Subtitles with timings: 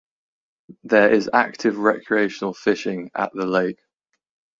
[0.83, 3.77] There is active recreational fishing at the lake.